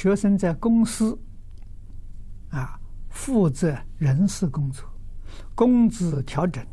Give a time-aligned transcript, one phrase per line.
[0.00, 1.18] 学生在公司
[2.50, 4.84] 啊负责人事工作，
[5.56, 6.64] 工资调整，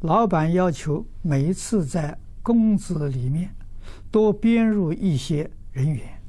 [0.00, 3.48] 老板要求每一次在工资里面
[4.10, 6.20] 多编入一些人员，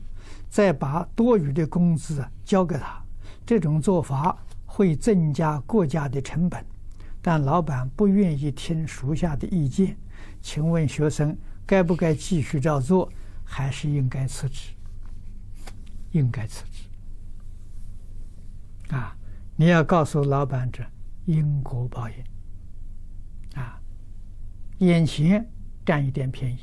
[0.49, 3.03] 再把多余的工资交给他。
[3.45, 6.65] 这种做法会增加国家的成本，
[7.21, 9.97] 但老板不愿意听属下的意见。
[10.41, 13.11] 请问学生该不该继续照做，
[13.43, 14.69] 还是应该辞职？
[16.11, 16.89] 应该辞职
[18.93, 19.15] 啊！
[19.55, 20.83] 你要告诉老板这
[21.25, 22.15] 因果报应
[23.55, 23.79] 啊！
[24.79, 25.45] 眼前
[25.85, 26.59] 占一点便宜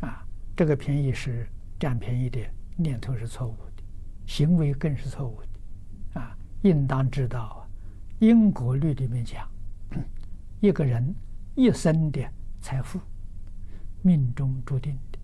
[0.00, 0.26] 啊，
[0.56, 1.46] 这个便宜是
[1.78, 2.40] 占便宜的
[2.76, 3.82] 念头是错误的，
[4.26, 6.36] 行为更是错误的啊！
[6.62, 7.68] 应当知道啊，
[8.18, 9.48] 因果律里面讲，
[10.60, 11.14] 一个人
[11.54, 12.20] 一生的
[12.60, 12.98] 财富
[14.00, 15.18] 命中注定的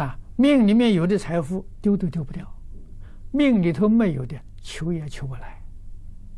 [0.00, 0.18] 啊。
[0.36, 2.46] 命里面有的财富丢都丢不掉，
[3.32, 5.60] 命里头没有的求也求不来，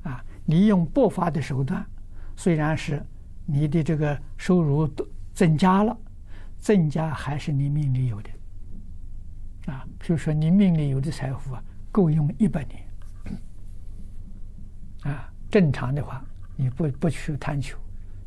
[0.04, 0.24] 啊！
[0.46, 1.84] 你用不法的手段，
[2.34, 3.04] 虽然是
[3.44, 5.94] 你的这个收入都增加了，
[6.56, 8.30] 增加还是你命里有的，
[9.70, 9.86] 啊！
[9.98, 12.88] 比如说你命里有的财富啊，够用一百年，
[15.12, 16.24] 啊，正常的话
[16.56, 17.76] 你不不去贪求，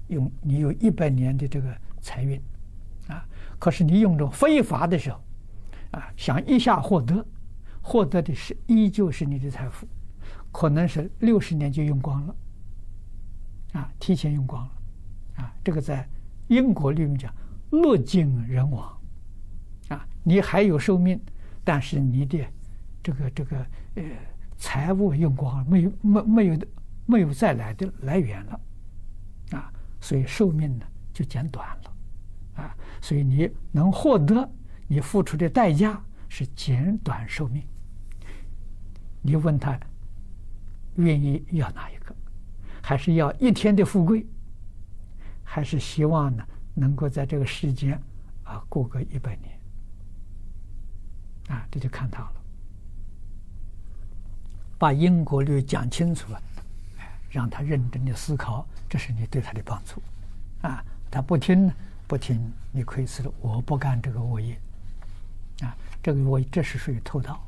[0.09, 2.39] 用你有一百年的这个财运，
[3.07, 3.25] 啊！
[3.59, 5.19] 可是你用着非法的时候。
[5.91, 7.23] 啊，想一下获得，
[7.79, 9.87] 获得的是依旧是你的财富，
[10.51, 12.35] 可能是六十年就用光了，
[13.73, 14.71] 啊，提前用光了，
[15.43, 16.09] 啊，这个在
[16.47, 17.31] 英国里面讲，
[17.73, 18.91] 物尽人亡，
[19.89, 21.21] 啊，你还有寿命，
[21.63, 22.43] 但是你的
[23.03, 23.57] 这个这个
[23.93, 24.03] 呃
[24.57, 26.57] 财物用光了，没有没没有
[27.05, 28.61] 没有再来的来源了，
[29.51, 31.82] 啊，所以寿命呢就减短了，
[33.03, 34.49] 所以你能获得。
[34.87, 37.61] 你付出的代价是减短寿命。
[39.21, 39.77] 你问他
[40.95, 42.15] 愿意要哪一个？
[42.81, 44.25] 还是要一天的富贵？
[45.43, 47.99] 还是希望呢能够在这个世间
[48.43, 49.59] 啊过个一百年？
[51.49, 52.33] 啊，这就看他了。
[54.77, 56.41] 把因果律讲清楚了，
[56.99, 60.01] 哎，让他认真的思考，这是你对他的帮助。
[60.61, 61.71] 啊，他不听，
[62.07, 62.39] 不听，
[62.73, 63.31] 你亏死了。
[63.39, 64.59] 我不干这个恶业。
[65.61, 67.39] 啊，这个我这是属于偷盗。